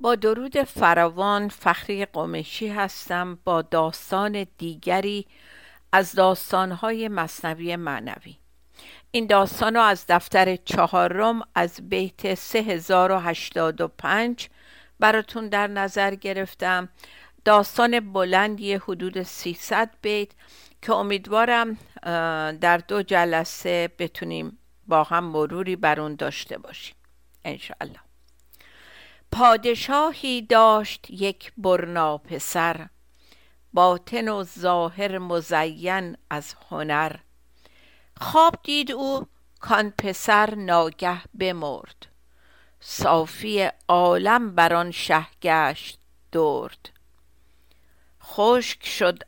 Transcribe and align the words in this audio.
با 0.00 0.14
درود 0.14 0.62
فراوان 0.62 1.48
فخری 1.48 2.04
قمشی 2.04 2.68
هستم 2.68 3.38
با 3.44 3.62
داستان 3.62 4.46
دیگری 4.58 5.26
از 5.92 6.12
داستانهای 6.12 7.08
مصنوی 7.08 7.76
معنوی. 7.76 8.36
این 9.10 9.26
داستان 9.26 9.74
رو 9.74 9.80
از 9.80 10.04
دفتر 10.08 10.56
چهارم 10.56 11.42
از 11.54 11.88
بیت 11.88 12.34
3085 12.34 14.48
براتون 15.00 15.48
در 15.48 15.66
نظر 15.66 16.14
گرفتم. 16.14 16.88
داستان 17.44 18.12
بلندی 18.12 18.74
حدود 18.74 19.22
300 19.22 19.90
بیت 20.02 20.28
که 20.82 20.92
امیدوارم 20.92 21.78
در 22.60 22.80
دو 22.88 23.02
جلسه 23.02 23.90
بتونیم 23.98 24.58
با 24.86 25.04
هم 25.04 25.24
مروری 25.24 25.76
بر 25.76 26.00
اون 26.00 26.14
داشته 26.14 26.58
باشیم. 26.58 26.94
انشاءالله. 27.44 28.09
پادشاهی 29.32 30.42
داشت 30.42 31.06
یک 31.10 31.52
برنا 31.56 32.18
پسر 32.18 32.88
باطن 33.72 34.28
و 34.28 34.44
ظاهر 34.44 35.18
مزین 35.18 36.16
از 36.30 36.54
هنر. 36.70 37.16
خواب 38.20 38.54
دید 38.62 38.92
او 38.92 39.26
کان 39.60 39.90
پسر 39.90 40.54
ناگه 40.54 41.20
بمرد. 41.38 42.06
صافی 42.80 43.68
عالم 43.88 44.54
بر 44.54 44.74
آن 44.74 44.90
شه 44.90 45.26
گشت 45.42 45.98
درد. 46.32 46.90
خشک 48.22 48.86
شد 48.86 49.22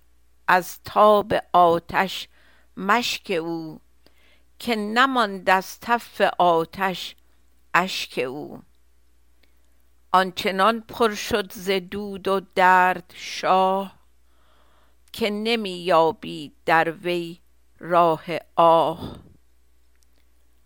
از 0.48 0.82
تاب 0.84 1.34
آتش 1.52 2.28
مشک 2.76 3.30
او 3.40 3.80
که 4.58 4.76
نماند 4.76 5.50
از 5.50 5.80
تف 5.80 6.20
آتش 6.38 7.16
اشک 7.74 8.18
او. 8.18 8.62
آنچنان 10.12 10.80
پر 10.80 11.14
شد 11.14 11.52
ز 11.52 11.70
دود 11.70 12.28
و 12.28 12.40
درد 12.54 13.12
شاه 13.16 13.98
که 15.12 15.30
نمی 15.30 15.70
یابید 15.70 16.52
در 16.66 16.90
وی 16.90 17.40
راه 17.78 18.24
آه. 18.56 19.16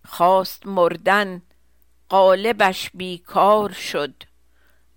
خواست 0.05 0.67
مردن 0.67 1.43
قالبش 2.09 2.91
بیکار 2.95 3.73
شد 3.73 4.23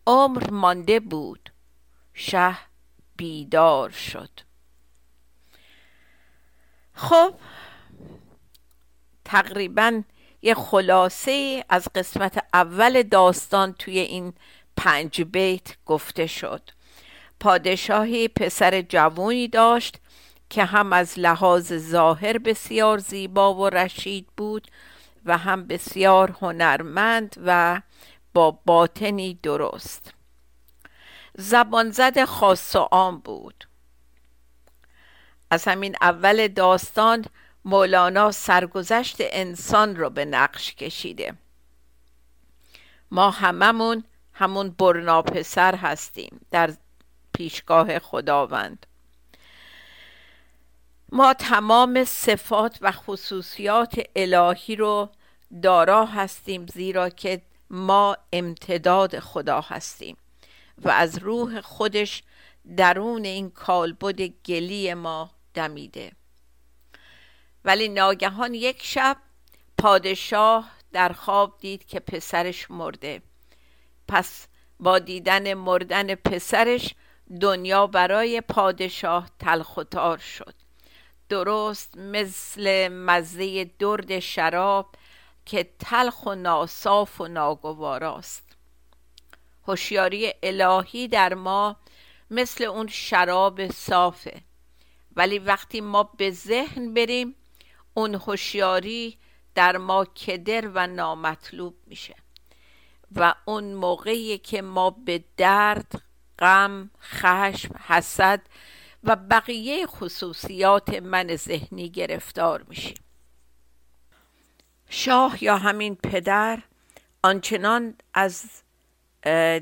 عمر 0.07 0.49
مانده 0.49 0.99
بود 0.99 1.51
شه 2.13 2.57
بیدار 3.17 3.89
شد. 3.89 4.39
خب 6.93 7.33
تقریبا 9.25 10.01
یه 10.41 10.53
خلاصه 10.53 11.65
از 11.69 11.87
قسمت 11.95 12.45
اول 12.53 13.03
داستان 13.03 13.73
توی 13.73 13.99
این 13.99 14.33
پنج 14.77 15.21
بیت 15.21 15.77
گفته 15.85 16.27
شد. 16.27 16.69
پادشاهی 17.39 18.27
پسر 18.27 18.81
جوونی 18.81 19.47
داشت 19.47 19.97
که 20.49 20.65
هم 20.65 20.93
از 20.93 21.19
لحاظ 21.19 21.73
ظاهر 21.73 22.37
بسیار 22.37 22.97
زیبا 22.97 23.55
و 23.55 23.69
رشید 23.69 24.27
بود 24.37 24.67
و 25.25 25.37
هم 25.37 25.67
بسیار 25.67 26.37
هنرمند 26.41 27.35
و 27.45 27.81
با 28.33 28.51
باطنی 28.51 29.39
درست. 29.43 30.13
زبانزد 31.37 32.23
خاص 32.25 32.75
و 32.75 32.79
عام 32.79 33.19
بود. 33.19 33.67
از 35.51 35.67
همین 35.67 35.95
اول 36.01 36.47
داستان 36.47 37.25
مولانا 37.69 38.31
سرگذشت 38.31 39.17
انسان 39.19 39.95
رو 39.95 40.09
به 40.09 40.25
نقش 40.25 40.75
کشیده. 40.75 41.33
ما 43.11 43.29
هممون 43.29 44.03
همون 44.33 44.69
برنا 44.69 45.21
پسر 45.21 45.75
هستیم 45.75 46.45
در 46.51 46.73
پیشگاه 47.33 47.99
خداوند. 47.99 48.85
ما 51.11 51.33
تمام 51.33 52.03
صفات 52.03 52.77
و 52.81 52.91
خصوصیات 52.91 53.99
الهی 54.15 54.75
رو 54.75 55.09
دارا 55.63 56.05
هستیم 56.05 56.65
زیرا 56.67 57.09
که 57.09 57.41
ما 57.69 58.17
امتداد 58.33 59.19
خدا 59.19 59.61
هستیم 59.61 60.17
و 60.77 60.89
از 60.89 61.17
روح 61.17 61.61
خودش 61.61 62.23
درون 62.77 63.25
این 63.25 63.49
کالبد 63.49 64.21
گلی 64.21 64.93
ما 64.93 65.31
دمیده. 65.53 66.18
ولی 67.65 67.89
ناگهان 67.89 68.53
یک 68.53 68.83
شب 68.83 69.17
پادشاه 69.77 70.71
در 70.91 71.13
خواب 71.13 71.57
دید 71.59 71.85
که 71.85 71.99
پسرش 71.99 72.71
مرده. 72.71 73.21
پس 74.07 74.47
با 74.79 74.99
دیدن 74.99 75.53
مردن 75.53 76.15
پسرش 76.15 76.95
دنیا 77.41 77.87
برای 77.87 78.41
پادشاه 78.41 79.29
تلخ 79.39 79.77
و 79.77 79.83
شد. 80.17 80.53
درست 81.29 81.97
مثل 81.97 82.87
مزه 82.87 83.65
درد 83.79 84.19
شراب 84.19 84.95
که 85.45 85.69
تلخ 85.79 86.25
و 86.25 86.35
ناصاف 86.35 87.21
و 87.21 87.27
ناگواراست 87.27 88.57
هوشیاری 89.67 90.33
الهی 90.43 91.07
در 91.07 91.33
ما 91.33 91.75
مثل 92.31 92.63
اون 92.63 92.87
شراب 92.87 93.71
صافه. 93.71 94.41
ولی 95.15 95.39
وقتی 95.39 95.81
ما 95.81 96.03
به 96.03 96.31
ذهن 96.31 96.93
بریم 96.93 97.35
اون 97.93 98.15
هوشیاری 98.15 99.17
در 99.55 99.77
ما 99.77 100.05
کدر 100.05 100.67
و 100.67 100.87
نامطلوب 100.87 101.75
میشه 101.87 102.15
و 103.15 103.35
اون 103.45 103.73
موقعی 103.73 104.37
که 104.37 104.61
ما 104.61 104.89
به 104.89 105.23
درد 105.37 106.01
غم 106.39 106.89
خشم 107.01 107.75
حسد 107.87 108.41
و 109.03 109.15
بقیه 109.15 109.87
خصوصیات 109.87 110.89
من 110.89 111.35
ذهنی 111.35 111.89
گرفتار 111.89 112.65
میشیم. 112.67 112.97
شاه 114.89 115.43
یا 115.43 115.57
همین 115.57 115.95
پدر 115.95 116.59
آنچنان 117.23 117.95
از 118.13 118.43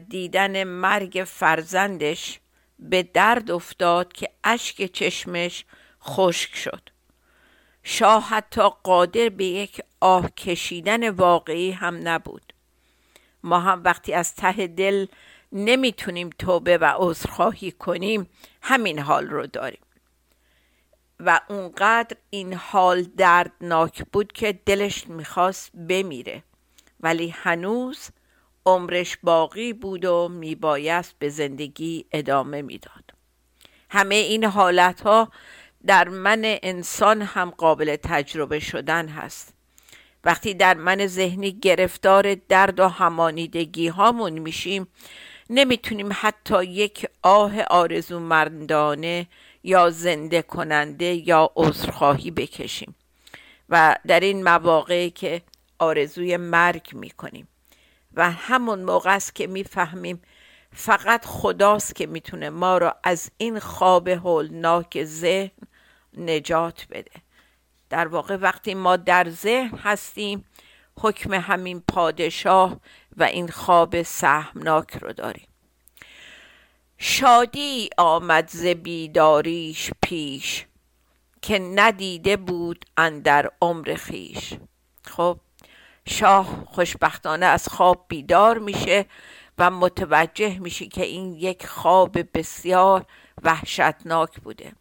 دیدن 0.10 0.64
مرگ 0.64 1.24
فرزندش 1.28 2.40
به 2.80 3.04
درد 3.04 3.52
افتاد 3.52 4.14
که 4.14 4.30
اشک 4.44 4.86
چشمش 4.86 5.66
خشک 6.02 6.56
شد. 6.56 6.90
شاه 7.90 8.24
حتی 8.24 8.62
قادر 8.84 9.30
به 9.30 9.46
یک 9.46 9.82
آه 10.00 10.30
کشیدن 10.30 11.10
واقعی 11.10 11.72
هم 11.72 12.08
نبود. 12.08 12.54
ما 13.44 13.60
هم 13.60 13.82
وقتی 13.84 14.14
از 14.14 14.36
ته 14.36 14.68
دل 14.68 15.06
نمی‌تونیم 15.52 16.30
توبه 16.30 16.78
و 16.78 16.94
عذرخواهی 16.98 17.72
کنیم 17.72 18.30
همین 18.62 19.00
حال 19.00 19.28
رو 19.28 19.48
داریم. 19.48 19.80
و 21.20 21.42
اونقدر 21.50 22.18
این 22.30 22.54
حال 22.54 23.02
دردناک 23.02 24.04
بود 24.14 24.32
که 24.32 24.60
دلش 24.66 25.08
می‌خواست 25.08 25.72
بمیره. 25.90 26.44
ولی 27.00 27.30
هنوز 27.30 28.10
عمرش 28.66 29.18
باقی 29.24 29.74
بود 29.74 30.06
و 30.06 30.30
میبایست 30.30 31.16
به 31.20 31.30
زندگی 31.30 32.06
ادامه 32.12 32.62
می‌داد. 32.62 33.14
همه 33.90 34.16
این 34.16 34.44
حالت 34.44 35.02
ها 35.02 35.32
در 35.86 36.10
من 36.10 36.42
انسان 36.44 37.22
هم 37.22 37.50
قابل 37.50 37.96
تجربه 37.96 38.60
شدن 38.60 39.08
هست. 39.08 39.54
وقتی 40.24 40.54
در 40.54 40.74
من 40.74 41.08
ذهنی 41.08 41.52
گرفتار 41.52 42.36
درد 42.36 42.80
و 42.80 42.88
همانیدگی 42.88 43.88
هامون 43.88 44.40
میشیم 44.40 44.88
نمی‌تونیم 45.50 46.10
حتی 46.14 46.64
یک 46.64 47.08
آه 47.22 47.62
آرزومندانه 47.64 49.28
یا 49.64 49.90
زنده 49.90 50.42
کننده 50.42 51.06
یا 51.06 51.52
عذرخواهی 51.56 52.32
بکشیم 52.32 52.96
و 53.70 53.96
در 54.08 54.20
این 54.20 54.44
مواقعی 54.44 55.10
که 55.10 55.42
آرزوی 55.80 56.38
مرگ 56.38 56.90
می‌کنیم. 56.94 57.48
و 58.14 58.32
همون 58.32 58.84
موقع 58.84 59.16
است 59.16 59.36
که 59.36 59.48
می‌فهمیم 59.48 60.22
فقط 60.74 61.26
خداست 61.26 61.96
که 61.96 62.08
می‌تونه 62.08 62.50
ما 62.50 62.78
را 62.78 62.96
از 63.04 63.32
این 63.38 63.60
خواب 63.60 64.08
هولناک 64.08 65.04
ذهن 65.04 65.52
نجات 66.18 66.88
بده. 66.90 67.12
در 67.90 68.08
واقع 68.08 68.36
وقتی 68.36 68.74
ما 68.74 68.98
در 68.98 69.30
ذهن 69.30 69.78
هستیم 69.78 70.46
حکم 71.00 71.34
همین 71.34 71.84
پادشاه 71.88 72.80
و 73.18 73.24
این 73.24 73.48
خواب 73.48 74.02
سهمناک 74.02 74.98
رو 75.02 75.14
داریم. 75.14 75.48
شادی 76.98 77.90
آمد 77.98 78.50
ز 78.50 78.66
بیداریش 78.66 79.92
پیش 80.02 80.66
که 81.42 81.60
ندیده 81.60 82.38
بود 82.38 82.86
اندر 82.98 83.52
عمر 83.62 83.96
خیش 83.96 84.54
خب 85.04 85.40
شاه 86.08 86.66
خوشبختانه 86.66 87.46
از 87.46 87.68
خواب 87.68 88.06
بیدار 88.08 88.58
میشه 88.58 89.06
و 89.58 89.70
متوجه 89.70 90.60
میشه 90.60 90.88
که 90.88 91.04
این 91.04 91.34
یک 91.34 91.68
خواب 91.68 92.38
بسیار 92.38 93.06
وحشتناک 93.44 94.40
بوده. 94.40 94.72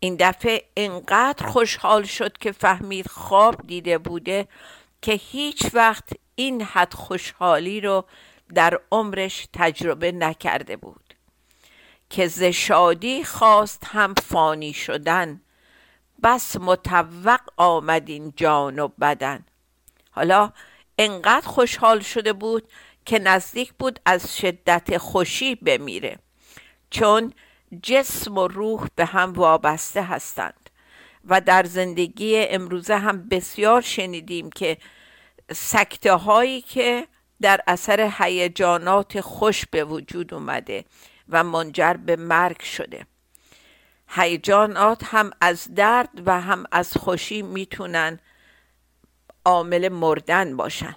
این 0.00 0.16
دفعه 0.20 0.64
انقدر 0.76 1.46
خوشحال 1.46 2.02
شد 2.02 2.38
که 2.38 2.52
فهمید 2.52 3.06
خواب 3.06 3.66
دیده 3.66 3.98
بوده 3.98 4.48
که 5.02 5.12
هیچ 5.12 5.66
وقت 5.74 6.08
این 6.34 6.62
حد 6.62 6.94
خوشحالی 6.94 7.80
رو 7.80 8.04
در 8.54 8.80
عمرش 8.92 9.48
تجربه 9.52 10.12
نکرده 10.12 10.76
بود. 10.76 11.14
که 12.10 12.26
ز 12.26 12.42
شادی 12.42 13.24
خواست 13.24 13.82
هم 13.86 14.14
فانی 14.14 14.72
شدن 14.72 15.40
بس 16.22 16.56
متوق 16.56 17.40
آمد 17.56 18.08
این 18.08 18.32
جان 18.36 18.78
و 18.78 18.88
بدن. 18.88 19.44
حالا 20.10 20.52
انقدر 20.98 21.48
خوشحال 21.48 22.00
شده 22.00 22.32
بود 22.32 22.68
که 23.04 23.18
نزدیک 23.18 23.72
بود 23.72 24.00
از 24.06 24.36
شدت 24.36 24.98
خوشی 24.98 25.54
بمیره 25.54 26.18
چون 26.90 27.32
جسم 27.82 28.38
و 28.38 28.48
روح 28.48 28.86
به 28.96 29.04
هم 29.04 29.32
وابسته 29.32 30.02
هستند 30.02 30.70
و 31.24 31.40
در 31.40 31.64
زندگی 31.64 32.36
امروزه 32.36 32.96
هم 32.98 33.28
بسیار 33.28 33.80
شنیدیم 33.80 34.50
که 34.50 34.76
سکته 35.52 36.12
هایی 36.12 36.60
که 36.60 37.06
در 37.40 37.60
اثر 37.66 38.12
هیجانات 38.18 39.20
خوش 39.20 39.66
به 39.66 39.84
وجود 39.84 40.34
اومده 40.34 40.84
و 41.28 41.44
منجر 41.44 41.92
به 41.92 42.16
مرگ 42.16 42.62
شده. 42.62 43.06
هیجانات 44.08 45.02
هم 45.04 45.30
از 45.40 45.74
درد 45.74 46.22
و 46.26 46.40
هم 46.40 46.64
از 46.72 46.96
خوشی 46.96 47.42
می‌تونن 47.42 48.20
عامل 49.44 49.88
مردن 49.88 50.56
باشن. 50.56 50.96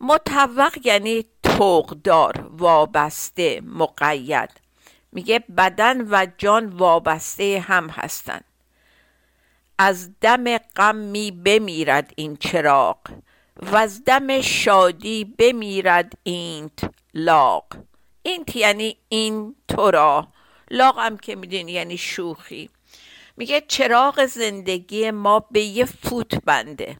متوق 0.00 0.78
یعنی 0.84 1.24
توقدار 1.42 2.50
وابسته 2.50 3.60
مقید. 3.64 4.50
میگه 5.12 5.38
بدن 5.38 6.00
و 6.10 6.26
جان 6.38 6.66
وابسته 6.66 7.64
هم 7.66 7.90
هستند 7.90 8.44
از 9.78 10.10
دم 10.20 10.58
غم 10.58 10.96
می 10.96 11.30
بمیرد 11.30 12.12
این 12.16 12.36
چراغ 12.36 12.98
و 13.56 13.76
از 13.76 14.04
دم 14.04 14.40
شادی 14.40 15.24
بمیرد 15.24 16.12
اینت 16.22 16.90
لاغ. 17.14 17.64
اینت 18.22 18.56
یعنی 18.56 18.96
این 19.08 19.54
تو 19.68 19.90
را. 19.90 20.28
لاغ 20.70 20.98
هم 20.98 21.16
که 21.16 21.36
میدین 21.36 21.68
یعنی 21.68 21.98
شوخی. 21.98 22.70
میگه 23.36 23.60
چراغ 23.60 24.26
زندگی 24.26 25.10
ما 25.10 25.40
به 25.40 25.60
یه 25.60 25.84
فوت 25.84 26.44
بنده. 26.44 26.96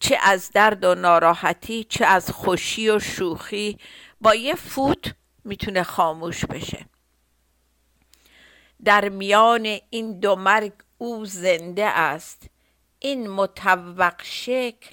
چه 0.00 0.18
از 0.22 0.50
درد 0.50 0.84
و 0.84 0.94
ناراحتی 0.94 1.84
چه 1.84 2.04
از 2.04 2.30
خوشی 2.30 2.90
و 2.90 2.98
شوخی 2.98 3.78
با 4.20 4.34
یه 4.34 4.54
فوت 4.54 5.14
می‌تونه 5.44 5.82
خاموش 5.82 6.44
بشه. 6.44 6.86
در 8.84 9.08
میان 9.08 9.78
این 9.90 10.20
دو 10.20 10.36
مرگ 10.36 10.72
او 10.98 11.24
زنده 11.24 11.86
است. 11.86 12.46
این 12.98 13.30
متوق 13.30 14.22
شکل 14.22 14.90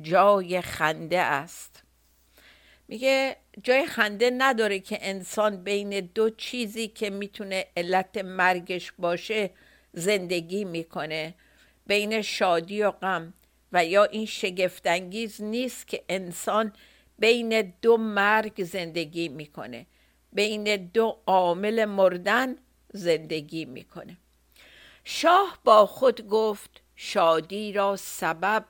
جای 0.00 0.60
خنده 0.60 1.20
است. 1.20 1.82
میگه 2.88 3.36
جای 3.62 3.86
خنده 3.86 4.30
نداره 4.38 4.78
که 4.80 4.98
انسان 5.00 5.64
بین 5.64 6.00
دو 6.00 6.30
چیزی 6.30 6.88
که 6.88 7.10
می‌تونه 7.10 7.66
علت 7.76 8.18
مرگش 8.18 8.92
باشه 8.98 9.50
زندگی 9.92 10.64
می‌کنه. 10.64 11.34
بین 11.86 12.22
شادی 12.22 12.82
و 12.82 12.90
غم. 12.90 13.34
و 13.72 13.84
یا 13.84 14.04
این 14.04 14.26
شگفتانگیز 14.26 15.42
نیست 15.42 15.88
که 15.88 16.04
انسان 16.08 16.72
بین 17.18 17.74
دو 17.82 17.96
مرگ 17.96 18.64
زندگی 18.64 19.28
می‌کنه 19.28 19.86
بین 20.32 20.76
دو 20.76 21.18
عامل 21.26 21.84
مردن 21.84 22.56
زندگی 22.92 23.64
می‌کنه. 23.64 24.16
شاه 25.04 25.58
با 25.64 25.86
خود 25.86 26.28
گفت 26.28 26.70
شادی 26.96 27.72
را 27.72 27.96
سبب 27.96 28.64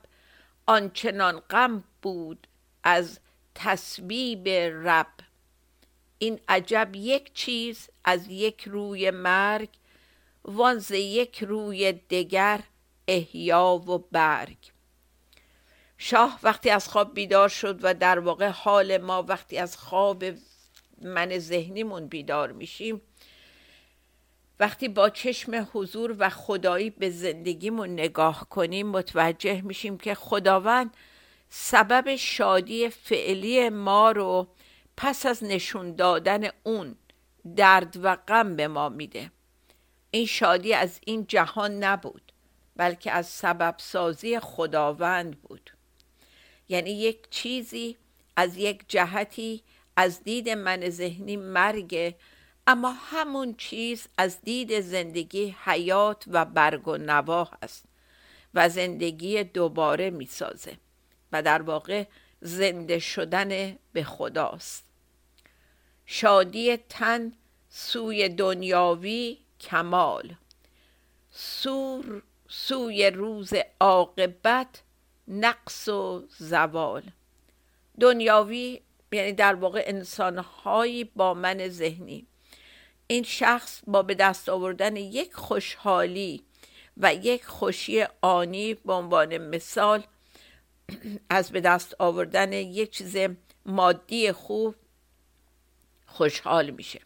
آنچنان 0.65 1.39
غم 1.39 1.83
بود 2.01 2.47
از 2.83 3.19
تسبیب 3.55 4.49
رب. 4.83 5.07
این 6.19 6.39
عجب 6.47 6.89
یک 6.95 7.33
چیز 7.33 7.89
از 8.03 8.27
یک 8.27 8.63
روی 8.67 9.11
مرگ 9.11 9.69
وان 10.43 10.83
یک 10.91 11.43
روی 11.43 11.91
دگر 11.91 12.59
احیا 13.07 13.81
و 13.87 13.97
برگ. 13.97 14.57
شاه 15.97 16.39
وقتی 16.43 16.69
از 16.69 16.87
خواب 16.87 17.13
بیدار 17.13 17.49
شد 17.49 17.79
و 17.81 17.93
در 17.93 18.19
واقع 18.19 18.47
حال 18.47 18.97
ما 18.97 19.23
وقتی 19.23 19.57
از 19.57 19.77
خواب 19.77 20.23
من 21.01 21.39
ذهنیمون 21.39 22.07
بیدار 22.07 22.51
میشیم 22.51 23.01
وقتی 24.59 24.87
با 24.87 25.09
چشم 25.09 25.67
حضور 25.73 26.15
و 26.19 26.29
خدایی 26.29 26.89
به 26.89 27.09
زندگیمون 27.09 27.89
نگاه 27.89 28.49
کنیم 28.49 28.87
متوجه 28.87 29.61
میشیم 29.61 29.97
که 29.97 30.15
خداوند 30.15 30.97
سبب 31.49 32.15
شادی 32.15 32.89
فعلی 32.89 33.69
ما 33.69 34.11
رو 34.11 34.47
پس 34.97 35.25
از 35.25 35.43
نشون 35.43 35.95
دادن 35.95 36.49
اون 36.63 36.95
درد 37.55 37.97
و 38.03 38.15
غم 38.15 38.55
به 38.55 38.67
ما 38.67 38.89
میده. 38.89 39.31
این 40.11 40.25
شادی 40.25 40.73
از 40.73 40.99
این 41.05 41.27
جهان 41.27 41.83
نبود 41.83 42.31
بلکه 42.75 43.11
از 43.11 43.27
سبب 43.27 43.75
سازی 43.77 44.39
خداوند 44.39 45.41
بود. 45.41 45.76
یعنی 46.69 46.91
یک 46.91 47.29
چیزی 47.29 47.97
از 48.35 48.57
یک 48.57 48.83
جهتی 48.87 49.63
از 49.95 50.23
دید 50.23 50.49
من 50.49 50.89
ذهنی 50.89 51.37
مرگ 51.37 52.15
اما 52.67 52.91
همون 52.91 53.55
چیز 53.55 54.07
از 54.17 54.41
دید 54.41 54.79
زندگی 54.79 55.55
حیات 55.63 56.23
و 56.27 56.45
برگ 56.45 56.87
و 56.87 56.97
نوا 56.97 57.49
است 57.61 57.85
و 58.53 58.69
زندگی 58.69 59.43
دوباره 59.43 60.09
می‌سازه 60.09 60.77
و 61.31 61.41
در 61.41 61.61
واقع 61.61 62.05
زنده 62.41 62.99
شدن 62.99 63.77
به 63.93 64.03
خداست. 64.03 64.85
شادی 66.05 66.77
تن 66.77 67.33
سوی 67.69 68.29
دنیاوی 68.29 69.37
کمال. 69.59 70.35
سور 71.31 72.21
سوی 72.49 73.09
روز 73.09 73.53
عاقبت 73.79 74.81
نقص 75.27 75.87
و 75.87 76.23
زوال. 76.37 77.03
دنیاوی 77.99 78.81
یعنی 79.11 79.33
در 79.33 79.55
واقع 79.55 79.83
انسانهایی 79.85 81.03
با 81.03 81.33
من 81.33 81.67
ذهنی. 81.67 82.27
این 83.07 83.23
شخص 83.23 83.81
با 83.87 84.03
به 84.03 84.15
دست 84.15 84.49
آوردن 84.49 84.95
یک 84.95 85.33
خوشحالی 85.33 86.43
و 86.97 87.13
یک 87.13 87.45
خوشی 87.45 88.05
آنی 88.21 88.73
به 88.73 88.93
عنوان 88.93 89.37
مثال 89.37 90.03
از 91.29 91.51
به 91.51 91.61
دست 91.61 91.95
آوردن 91.99 92.53
یک 92.53 92.91
چیز 92.91 93.17
مادی 93.65 94.31
خوب 94.31 94.75
خوشحال 96.05 96.69
میشه. 96.69 96.99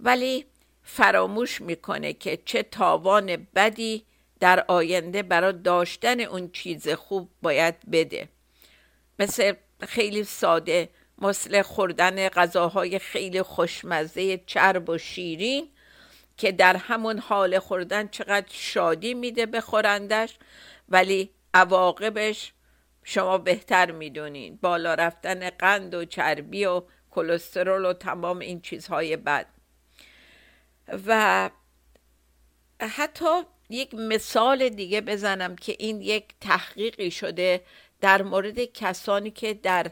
ولی 0.00 0.46
فراموش 0.82 1.60
می‌کنه 1.60 2.12
که 2.12 2.38
چه 2.44 2.62
تاوان 2.62 3.46
بدی 3.54 4.04
در 4.40 4.64
آینده 4.68 5.22
برای 5.22 5.52
داشتن 5.52 6.20
اون 6.20 6.50
چیز 6.50 6.88
خوب 6.88 7.30
باید 7.42 7.74
بده. 7.92 8.28
مثل 9.18 9.52
خیلی 9.80 10.24
ساده 10.24 10.88
مثل 11.18 11.62
خوردن 11.62 12.28
غذاهای 12.28 12.98
خیلی 12.98 13.42
خوشمزه 13.42 14.38
چرب 14.38 14.88
و 14.88 14.98
شیرین 14.98 15.68
که 16.36 16.52
در 16.52 16.76
همون 16.76 17.18
حال 17.18 17.58
خوردن 17.58 18.08
چقدر 18.08 18.46
شادی 18.50 19.14
میده 19.14 19.46
به 19.46 19.60
خورندش 19.60 20.38
ولی 20.88 21.30
عواقبش 21.54 22.52
شما 23.04 23.38
بهتر 23.38 23.90
می‌دونین. 23.90 24.58
بالا 24.62 24.94
رفتن 24.94 25.50
قند 25.50 25.94
و 25.94 26.04
چربی 26.04 26.64
و 26.64 26.82
کلسترول 27.10 27.84
و 27.84 27.92
تمام 27.92 28.38
این 28.38 28.60
چیزهای 28.60 29.16
بد. 29.16 29.46
و 31.06 31.50
حتی 32.80 33.42
یک 33.70 33.94
مثال 33.94 34.68
دیگه 34.68 35.00
بزنم 35.00 35.56
که 35.56 35.76
این 35.78 36.00
یک 36.00 36.24
تحقیقی 36.40 37.10
شده 37.10 37.62
در 38.00 38.22
مورد 38.22 38.64
کسانی 38.64 39.30
که 39.30 39.54
در 39.54 39.90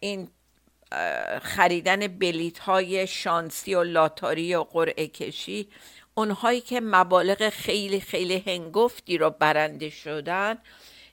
این 0.00 0.28
خریدن 1.42 2.06
بلیت 2.06 2.58
های 2.58 3.06
شانسی 3.06 3.74
و 3.74 3.82
لاتاری 3.82 4.54
و 4.54 4.62
قرعه 4.62 5.06
کشی 5.06 5.68
اونهایی 6.14 6.60
که 6.60 6.80
مبالغ 6.80 7.48
خیلی 7.48 8.00
خیلی 8.00 8.44
هنگفتی 8.46 9.18
رو 9.18 9.30
برنده 9.30 9.90
شدن 9.90 10.58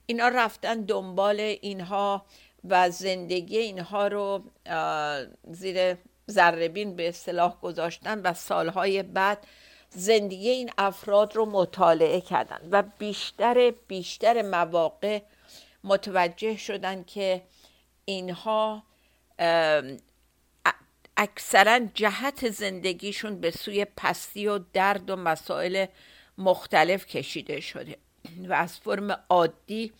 اینا 0.06 0.28
رفتن 0.28 0.82
دنبال 0.82 1.40
اینها 1.40 2.26
و 2.70 2.90
زندگی 2.90 3.58
اینها 3.58 4.08
رو 4.08 4.44
زیر 5.52 5.98
ذربین 6.32 6.96
به 6.96 7.10
اصطلاح 7.10 7.60
گذاشتن 7.62 8.22
و 8.22 8.34
سالهای 8.34 9.04
بعد 9.04 9.48
زندگی 9.94 10.50
این 10.50 10.72
افراد 10.78 11.36
رو 11.36 11.46
مطالعه 11.46 12.22
کردن 12.22 12.60
و 12.72 12.84
بیشتر 12.98 13.74
بیشتر 13.88 14.42
مواقع 14.42 15.22
متوجه 15.84 16.58
شدن 16.58 17.04
که 17.04 17.42
اینها 18.06 18.84
اکثرا 21.18 21.80
جهت 21.94 22.50
زندگیشون 22.50 23.42
به 23.42 23.52
سوی 23.52 23.86
پستی 23.98 24.48
و 24.48 24.60
درد 24.74 25.10
و 25.10 25.16
مسائل 25.16 25.86
مختلف 26.38 27.06
کشیده 27.06 27.60
شده 27.60 27.98
و 28.50 28.54
از 28.54 28.78
فرم 28.80 29.24
عادی 29.30 29.92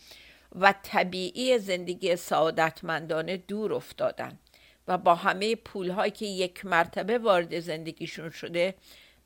و 0.56 0.74
طبیعی 0.84 1.60
زندگی 1.60 2.16
سعادتمندانه 2.16 3.38
دور 3.38 3.74
افتادن 3.74 4.40
و 4.88 4.98
با 4.98 5.16
همه 5.16 5.56
پولهایی 5.56 6.12
که 6.12 6.26
یک 6.26 6.66
مرتبه 6.66 7.18
وارد 7.18 7.60
زندگیشون 7.60 8.30
شده 8.30 8.76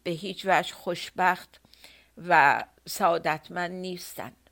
به 0.06 0.12
هیچ 0.12 0.46
وجه 0.46 0.74
خوشبخت 0.74 1.62
و 2.28 2.64
سعادتمند 2.86 3.72
نیستند 3.72 4.50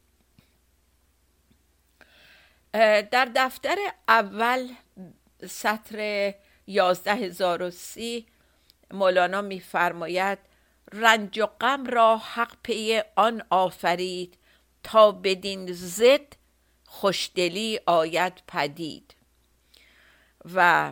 در 3.12 3.32
دفتر 3.36 3.76
اول 4.08 4.70
سطر 5.50 6.34
سی 7.70 8.26
مولانا 8.92 9.42
میفرماید 9.42 10.40
رنج 10.92 11.40
و 11.40 11.46
غم 11.46 11.86
را 11.86 12.18
حق 12.18 12.56
پی 12.64 13.02
آن 13.16 13.44
آفرید 13.50 14.38
تا 14.84 15.12
بدین 15.12 15.74
زد 15.74 16.36
خوشدلی 16.86 17.80
آید 17.86 18.44
پدید. 18.48 19.16
و 20.56 20.92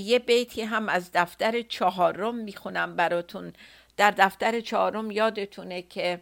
یه 0.00 0.18
بیتی 0.18 0.62
هم 0.62 0.88
از 0.88 1.10
دفتر 1.14 1.62
چهارم 1.62 2.34
می‌خونم 2.34 2.96
براتون. 2.96 3.52
در 3.96 4.10
دفتر 4.10 4.60
چهارم 4.60 5.10
یادتونه 5.10 5.82
که 5.82 6.20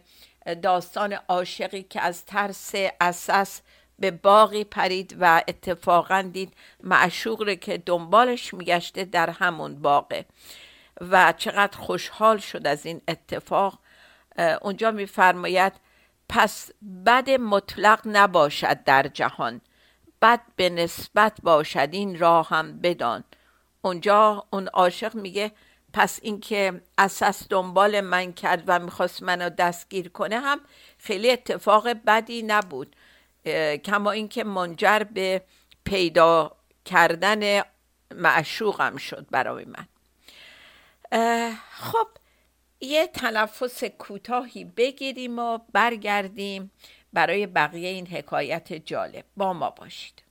داستان 0.61 1.13
عاشقی 1.13 1.83
که 1.83 2.01
از 2.01 2.25
ترس 2.25 2.71
اساس 3.01 3.61
به 3.99 4.11
باقی 4.11 4.63
پرید 4.63 5.17
و 5.19 5.43
اتفاقا 5.47 6.29
دید 6.33 6.53
معشوق 6.83 7.53
که 7.59 7.77
دنبالش 7.77 8.53
میگشته 8.53 9.03
در 9.03 9.29
همون 9.29 9.81
باغه 9.81 10.25
و 11.01 11.33
چقدر 11.37 11.77
خوشحال 11.77 12.37
شد 12.37 12.67
از 12.67 12.85
این 12.85 13.01
اتفاق. 13.07 13.79
اونجا 14.61 14.91
میفرماید 14.91 15.73
پس 16.29 16.71
بد 17.05 17.29
مطلق 17.29 18.01
نباشد 18.05 18.83
در 18.83 19.07
جهان 19.07 19.61
بد 20.21 20.41
به 20.55 20.69
نسبت 20.69 21.37
باشد 21.43 21.89
این 21.91 22.19
راه 22.19 22.49
هم 22.49 22.79
بدان. 22.79 23.23
اونجا 23.85 24.45
اون 24.49 24.67
عاشق 24.67 25.15
میگه 25.15 25.51
پس 25.93 26.19
اینکه 26.21 26.81
اساس 26.97 27.47
دنبال 27.49 28.01
من 28.01 28.33
کرد 28.33 28.63
و 28.67 28.79
می‌خواست 28.79 29.23
منو 29.23 29.49
دستگیر 29.49 30.09
کنه 30.09 30.39
هم 30.39 30.59
خیلی 30.97 31.31
اتفاق 31.31 31.87
بدی 31.87 32.43
نبود 32.43 32.95
کما 33.85 34.11
اینکه 34.11 34.43
منجر 34.43 34.99
به 34.99 35.41
پیدا 35.83 36.55
کردن 36.85 37.61
معشوقم 38.15 38.97
شد 38.97 39.27
برای 39.31 39.65
من. 39.65 39.87
خب 41.71 42.07
یه 42.81 43.07
تنفس 43.07 43.83
کوتاهی 43.83 44.63
بگیریم 44.63 45.39
و 45.39 45.59
برگردیم 45.73 46.71
برای 47.13 47.47
بقیه 47.47 47.89
این 47.89 48.07
حکایت 48.07 48.73
جالب. 48.73 49.25
با 49.37 49.53
ما 49.53 49.69
باشید. 49.69 50.24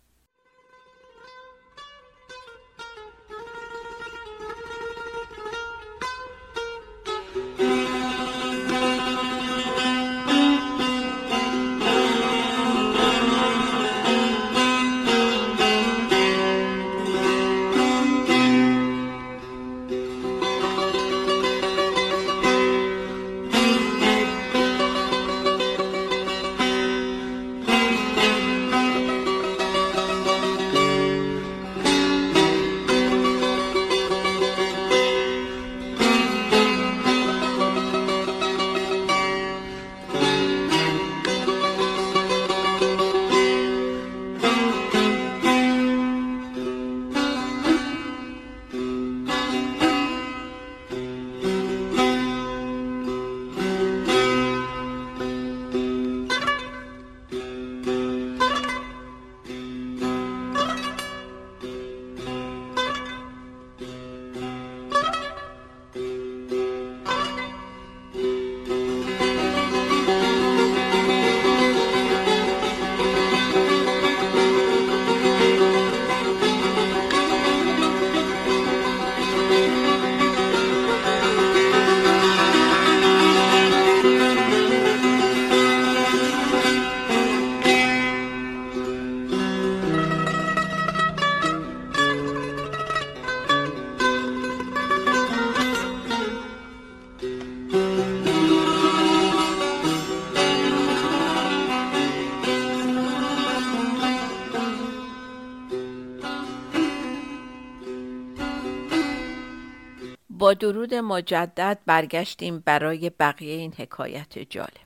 درود 110.53 110.95
مجدد 110.95 111.79
برگشتیم 111.87 112.63
برای 112.67 113.11
بقیه 113.11 113.55
این 113.55 113.75
حکایت 113.79 114.39
جالب. 114.39 114.85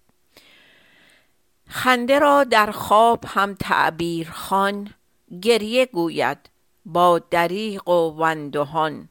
خنده 1.69 2.19
را 2.19 2.45
در 2.45 2.71
خواب 2.71 3.25
هم 3.27 3.55
تعبیر 3.55 4.31
خان 4.31 4.95
گریه 5.43 5.87
گوید 5.87 6.39
با 6.85 7.19
دریق 7.19 7.89
و 7.89 8.17
وندهان. 8.17 9.09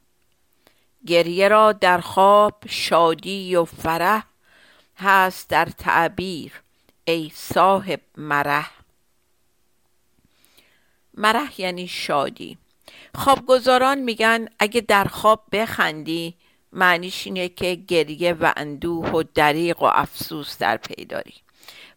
گریه 1.06 1.48
را 1.48 1.72
در 1.72 1.98
خواب 2.02 2.64
شادی 2.70 3.56
و 3.56 3.66
فرح 3.66 4.26
هست 4.98 5.50
در 5.50 5.66
تعبیر 5.66 6.62
ای 7.06 7.32
صاحب 7.34 8.02
مرح. 8.18 8.72
مرح 11.14 11.62
یعنی 11.62 11.88
شادی. 11.88 12.58
خوابگزاران 13.18 13.98
میگن 13.98 14.48
اگه 14.60 14.82
در 14.82 15.04
خواب 15.04 15.44
بخندی 15.52 16.36
معنیش 16.72 17.28
اینه 17.28 17.50
که 17.50 17.76
گریه 17.76 18.34
و 18.34 18.54
اندوه 18.58 19.10
و 19.10 19.24
دریق 19.24 19.82
و 19.82 19.86
افسوس 19.86 20.58
در 20.58 20.78
پیداری 20.78 21.34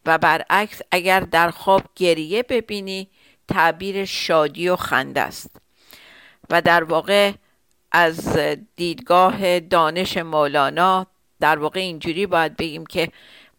و 0.07 0.19
برعکس 0.19 0.81
اگر 0.91 1.21
در 1.21 1.51
خواب 1.51 1.83
گریه 1.97 2.43
ببینی 2.43 3.09
تعبیر 3.49 4.05
شادی 4.05 4.69
و 4.69 4.77
خنده 4.77 5.21
است. 5.21 5.57
و 6.51 6.63
در 6.63 6.85
واقع 6.85 7.33
از 7.93 8.39
دیدگاه 8.77 9.61
دانش 9.61 10.17
مولانا 10.17 11.07
در 11.41 11.59
واقع 11.59 11.81
اینجوری 11.81 12.27
باید 12.27 12.57
بگیم 12.57 12.87
که 12.87 13.09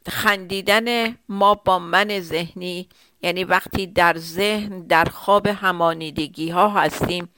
خندیدن 0.10 1.18
ما 1.30 1.56
با 1.56 1.80
من 1.80 2.20
ذهنی 2.20 2.90
یعنی 3.24 3.44
وقتی 3.44 3.88
در 3.88 4.18
ذهن 4.18 4.82
در 4.82 5.06
خواب 5.06 5.48
همانیدگی 5.48 6.50
ها 6.50 6.70
هستیم 6.70 7.30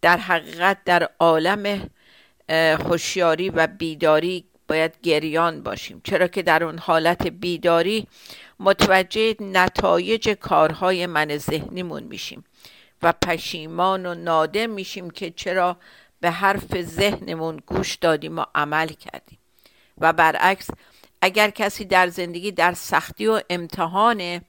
در 0.00 0.16
حقیقت 0.16 0.84
در 0.84 1.08
عالم 1.18 1.90
هوشیاری 2.50 3.50
و 3.50 3.66
بیداری 3.66 4.44
باید 4.68 4.94
گریان 5.02 5.62
باشیم. 5.62 6.00
چرا 6.04 6.26
که 6.26 6.42
در 6.42 6.64
اون 6.64 6.78
حالت 6.78 7.26
بیداری 7.26 8.06
متوجه 8.60 9.36
نتایج 9.40 10.28
کارهای 10.28 11.06
من 11.06 11.36
ذهنیمون 11.36 12.02
میشیم 12.02 12.44
و 13.02 13.12
پشیمان 13.12 14.06
و 14.06 14.14
نادم 14.14 14.70
میشیم 14.70 15.10
که 15.10 15.30
چرا 15.30 15.76
به 16.20 16.30
حرف 16.30 16.82
ذهنمون 16.82 17.60
گوش 17.66 17.94
دادیم 17.94 18.38
و 18.38 18.44
عمل 18.54 18.88
کردیم. 18.88 19.38
و 19.98 20.12
برعکس 20.12 20.70
اگر 21.22 21.50
کسی 21.50 21.84
در 21.84 22.08
زندگی 22.08 22.52
در 22.52 22.74
سختی 22.74 23.26
و 23.26 23.40
امتحانه 23.50 24.42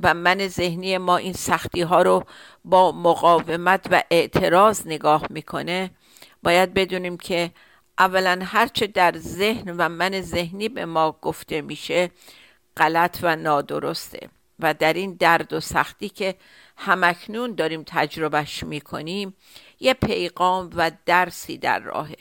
و 0.00 0.14
من 0.14 0.48
ذهنی 0.48 0.98
ما 0.98 1.16
این 1.16 1.32
سختی 1.32 1.80
ها 1.80 2.02
رو 2.02 2.24
با 2.64 2.92
مقاومت 2.92 3.86
و 3.90 4.02
اعتراض 4.10 4.86
نگاه 4.86 5.26
می‌کنه 5.30 5.90
باید 6.42 6.74
بدونیم 6.74 7.16
که 7.16 7.50
اولا 7.98 8.40
هرچه 8.42 8.86
در 8.86 9.14
ذهن 9.16 9.76
و 9.76 9.88
من 9.88 10.20
ذهنی 10.20 10.68
به 10.68 10.84
ما 10.84 11.18
گفته 11.22 11.60
میشه 11.60 12.10
غلط 12.76 13.18
و 13.22 13.36
نادرسته 13.36 14.28
و 14.58 14.74
در 14.74 14.92
این 14.92 15.12
درد 15.14 15.52
و 15.52 15.60
سختی 15.60 16.08
که 16.08 16.34
همکنون 16.76 17.54
داریم 17.54 17.82
تجربهش 17.86 18.62
می‌کنیم 18.62 19.36
یه 19.80 19.94
پیغام 19.94 20.70
و 20.76 20.90
درسی 21.06 21.58
در 21.58 21.78
راهه 21.78 22.16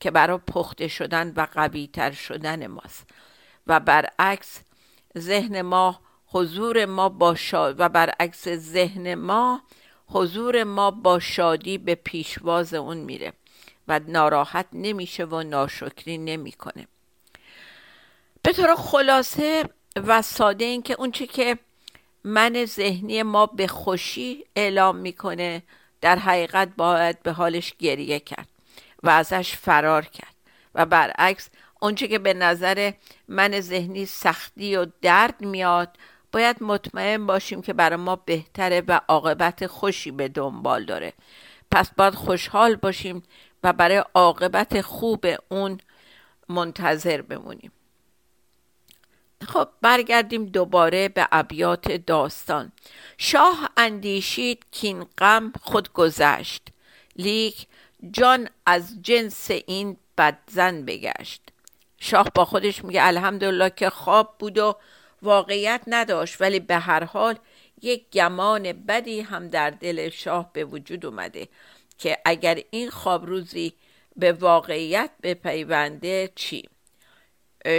که 0.00 0.10
برای 0.10 0.38
پخته 0.38 0.88
شدن 0.88 1.32
و 1.36 1.46
قویتر 1.52 2.10
شدن 2.10 2.66
ماست. 2.66 3.10
و 3.66 3.80
برعکس 3.80 4.60
ذهن 5.18 5.62
ما 5.62 6.00
حضور 6.32 6.84
ما 6.86 7.08
با 7.08 7.34
شاد 7.34 7.80
و 7.80 7.88
برعکس 7.88 8.48
ذهن 8.48 9.14
ما 9.14 9.62
حضور 10.06 10.64
ما 10.64 10.90
با 10.90 11.18
شادی 11.18 11.78
به 11.78 11.94
پیشواز 11.94 12.74
اون 12.74 12.96
میره 12.96 13.32
و 13.88 14.00
ناراحت 14.08 14.66
نمیشه 14.72 15.24
و 15.24 15.42
ناشکری 15.42 16.18
نمی‌کنه. 16.18 16.86
به 18.42 18.52
طور 18.52 18.74
خلاصه 18.74 19.68
و 19.96 20.22
ساده 20.22 20.64
این 20.64 20.82
که 20.82 20.94
اونچه 20.98 21.26
که 21.26 21.58
من 22.24 22.64
ذهنی 22.64 23.22
ما 23.22 23.46
به 23.46 23.66
خوشی 23.66 24.44
اعلام 24.56 24.96
می‌کنه 24.96 25.62
در 26.00 26.18
حقیقت 26.18 26.68
باید 26.76 27.22
به 27.22 27.32
حالش 27.32 27.74
گریه 27.78 28.20
کرد 28.20 28.48
و 29.02 29.10
ازش 29.10 29.56
فرار 29.56 30.04
کرد. 30.04 30.34
و 30.74 30.86
برعکس 30.86 31.48
اونچه 31.80 32.08
که 32.08 32.18
به 32.18 32.34
نظر 32.34 32.92
من 33.28 33.60
ذهنی 33.60 34.06
سختی 34.06 34.76
و 34.76 34.86
درد 35.02 35.40
میاد 35.40 35.96
باید 36.32 36.62
مطمئن 36.62 37.26
باشیم 37.26 37.62
که 37.62 37.72
برای 37.72 37.96
ما 37.96 38.16
بهتره 38.16 38.82
و 38.88 39.00
عاقبت 39.08 39.66
خوشی 39.66 40.10
به 40.10 40.28
دنبال 40.28 40.84
داره. 40.84 41.12
پس 41.70 41.90
باید 41.96 42.14
خوشحال 42.14 42.76
باشیم 42.76 43.22
و 43.64 43.72
برای 43.72 44.04
عاقبت 44.14 44.80
خوب 44.80 45.26
اون 45.48 45.80
منتظر 46.48 47.22
بمونیم. 47.22 47.72
خب 49.48 49.68
برگردیم 49.82 50.46
دوباره 50.46 51.08
به 51.08 51.28
ابیات 51.32 51.92
داستان. 51.92 52.72
شاه 53.18 53.70
اندیشید 53.76 54.64
کین 54.70 55.06
غم 55.18 55.52
خود 55.62 55.92
گذشت. 55.92 56.68
لیک 57.16 57.66
جان 58.10 58.48
از 58.66 59.02
جنس 59.02 59.50
این 59.50 59.96
بدزن 60.18 60.84
بگشت. 60.84 61.42
شاه 61.98 62.30
با 62.34 62.44
خودش 62.44 62.84
میگه 62.84 63.06
الحمدلله 63.06 63.70
که 63.70 63.90
خواب 63.90 64.34
بود 64.38 64.58
و 64.58 64.76
واقعیت 65.22 65.82
نداشت 65.86 66.40
ولی 66.40 66.60
به 66.60 66.76
هر 66.76 67.04
حال 67.04 67.38
یک 67.82 68.10
گمان 68.10 68.72
بدی 68.72 69.20
هم 69.20 69.48
در 69.48 69.70
دل 69.70 70.08
شاه 70.08 70.50
به 70.52 70.64
وجود 70.64 71.06
اومده 71.06 71.48
که 71.98 72.18
اگر 72.24 72.58
این 72.70 72.90
خواب 72.90 73.26
روزی 73.26 73.72
به 74.16 74.32
واقعیت 74.32 75.10
بپیونده 75.22 76.32
چی؟ 76.34 76.68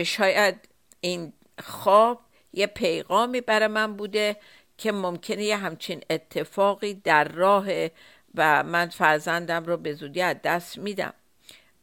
شاید 0.05 0.69
این 1.01 1.33
خواب 1.63 2.21
یه 2.53 2.67
پیغامی 2.67 3.41
برای 3.41 3.67
من 3.67 3.97
بوده 3.97 4.37
که 4.77 4.91
ممکنه 4.91 5.43
یه 5.43 5.57
همچین 5.57 6.01
اتفاقی 6.09 6.93
در 6.93 7.23
راه 7.23 7.65
و 8.35 8.63
من 8.63 8.89
فرزندم 8.89 9.65
رو 9.65 9.77
به 9.77 9.93
زودی 9.93 10.21
از 10.21 10.35
دست 10.43 10.77
میدم. 10.77 11.13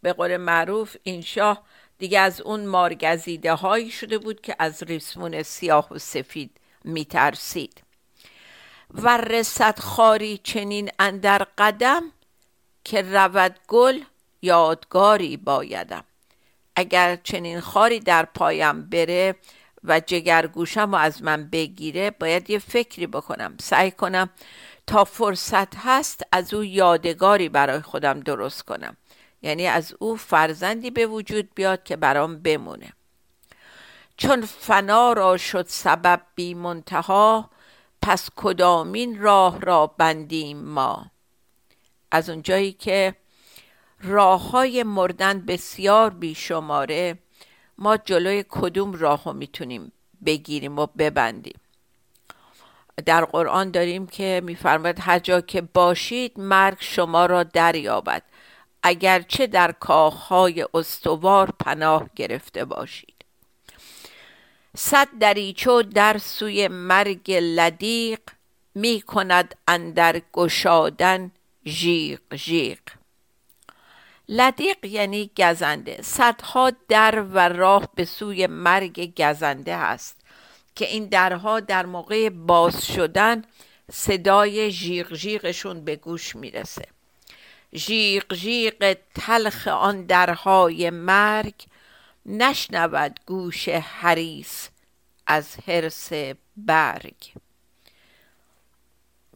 به 0.02 0.12
قول 0.12 0.36
معروف 0.36 0.96
این 1.02 1.20
شاه 1.20 1.64
دیگه 2.00 2.20
از 2.20 2.40
اون 2.40 2.66
مارگزیده 2.66 3.54
هایی 3.54 3.90
شده 3.90 4.18
بود 4.18 4.40
که 4.40 4.56
از 4.58 4.82
ریسمون 4.82 5.42
سیاه 5.42 5.88
و 5.90 5.98
سفید 5.98 6.50
میترسید. 6.84 7.82
و 8.94 9.16
رسد 9.16 9.78
خاری 9.78 10.40
چنین 10.44 10.90
اندر 10.98 11.46
قدم 11.58 12.02
که 12.84 13.02
رود 13.02 13.58
گل 13.68 14.00
یادگاری 14.42 15.36
بایدم. 15.36 16.04
اگر 16.76 17.16
چنین 17.16 17.60
خاری 17.60 18.00
در 18.00 18.24
پایم 18.24 18.82
بره 18.82 19.34
و 19.84 20.00
جگرگوشم 20.00 20.92
و 20.92 20.96
از 20.96 21.22
من 21.22 21.48
بگیره 21.48 22.10
باید 22.10 22.50
یه 22.50 22.58
فکری 22.58 23.06
بکنم. 23.06 23.56
سعی 23.60 23.90
کنم 23.90 24.30
تا 24.86 25.04
فرصت 25.04 25.76
هست 25.76 26.22
از 26.32 26.54
او 26.54 26.64
یادگاری 26.64 27.48
برای 27.48 27.80
خودم 27.80 28.20
درست 28.20 28.62
کنم. 28.62 28.96
یعنی 29.42 29.66
از 29.66 29.94
او 29.98 30.16
فرزندی 30.16 30.90
به 30.90 31.06
وجود 31.06 31.54
بیاد 31.54 31.82
که 31.82 31.96
برام 31.96 32.42
بمونه. 32.42 32.92
چون 34.16 34.40
فنا 34.40 35.12
را 35.12 35.36
شد 35.36 35.66
سبب 35.68 36.20
بی 36.34 36.54
منتها 36.54 37.50
پس 38.02 38.28
کدامین 38.36 39.20
راه 39.20 39.60
را 39.60 39.86
بندیم 39.86 40.58
ما؟ 40.58 41.10
از 42.10 42.30
اونجایی 42.30 42.72
که 42.72 43.14
راه 44.02 44.50
های 44.50 44.82
مردن 44.82 45.40
بسیار 45.40 46.10
بیشماره 46.10 47.18
ما 47.78 47.96
جلوی 47.96 48.44
کدوم 48.48 48.92
راه 48.92 49.24
رو 49.24 49.32
می‌تونیم 49.32 49.92
بگیریم 50.26 50.78
و 50.78 50.86
ببندیم؟ 50.86 51.60
در 53.06 53.24
قرآن 53.24 53.70
داریم 53.70 54.06
که 54.06 54.40
میفرماید 54.44 55.00
هر 55.00 55.18
جا 55.18 55.40
که 55.40 55.60
باشید 55.60 56.40
مرگ 56.40 56.76
شما 56.80 57.26
را 57.26 57.42
دریابد. 57.42 58.22
اگرچه 58.82 59.46
در 59.46 59.72
کاخهای 59.72 60.66
استوار 60.74 61.50
پناه 61.58 62.10
گرفته 62.16 62.64
باشید. 62.64 63.14
صد 64.76 65.08
دریچو 65.20 65.82
در 65.82 66.18
سوی 66.18 66.68
مرگ 66.68 67.32
لدیق 67.32 68.20
می 68.74 69.00
کند 69.00 69.54
اندر 69.68 70.22
گشادن 70.32 71.30
ژیق 71.66 72.20
ژیق. 72.34 72.80
لدیق 74.28 74.84
یعنی 74.84 75.30
گزنده. 75.36 76.02
صدها 76.02 76.72
در 76.88 77.22
و 77.22 77.48
راه 77.48 77.88
به 77.94 78.04
سوی 78.04 78.46
مرگ 78.46 79.14
گزنده 79.22 79.76
هست 79.76 80.20
که 80.74 80.86
این 80.86 81.06
درها 81.06 81.60
در 81.60 81.86
موقع 81.86 82.28
باز 82.28 82.86
شدن 82.86 83.42
صدای 83.92 84.70
ژیق 84.70 85.14
ژیقشون 85.14 85.84
به 85.84 85.96
گوش 85.96 86.36
می‌رسه. 86.36 86.84
ژیق 87.74 88.34
ژیق 88.34 88.98
تلخ 89.14 89.68
آن 89.68 90.06
درهای 90.06 90.90
مرگ 90.90 91.54
نشنود 92.26 93.20
گوش 93.26 93.68
حریس 93.68 94.68
از 95.26 95.56
حرس 95.66 96.10
برگ. 96.56 97.14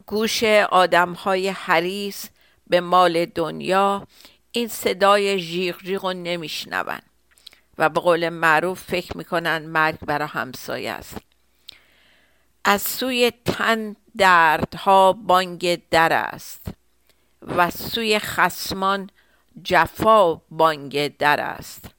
گوش 0.07 0.45
آدم 0.71 1.13
های 1.13 1.49
حریس 1.49 2.29
به 2.67 2.81
مال 2.81 3.27
دنیا 3.27 4.07
این 4.53 4.69
صدای 4.69 5.39
ژیق 5.39 5.83
ژیق 5.85 6.05
رو 6.05 6.13
نمیشنون 6.13 6.99
و 7.79 7.89
به 7.89 8.01
قول 8.01 8.29
معروف 8.29 8.83
فکر 8.83 9.17
می‌کنن 9.17 9.59
مرگ 9.59 9.99
برای 9.99 10.29
همسایه 10.29 10.93
است. 10.93 11.17
از 12.65 12.83
سوی 12.83 13.33
تن 13.45 13.97
دردها 14.17 15.13
بانگ 15.13 15.89
در 15.89 16.13
است. 16.13 16.67
و 17.45 17.71
سوی 17.71 18.19
خسمان 18.19 19.11
جفا 19.65 20.35
بانگ 20.35 21.17
در 21.17 21.41
است. 21.41 21.91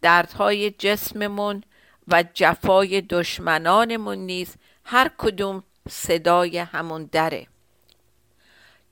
دردهای 0.00 0.70
جسممون 0.70 1.64
و 2.08 2.24
جفای 2.34 3.00
دشمنانمون 3.00 4.18
نیز 4.18 4.54
هر 4.84 5.10
کدوم 5.18 5.64
صدای 5.88 6.58
همون 6.58 7.04
دره. 7.04 7.46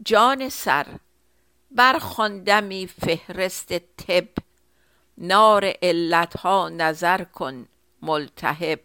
جان 0.04 0.48
سر 0.48 0.86
برخواندمی 1.70 2.86
فهرست 2.86 3.78
طب 3.78 4.28
نار 5.18 5.72
علتها 5.82 6.68
نظر 6.68 7.24
کن 7.24 7.66
ملتهب. 8.02 8.80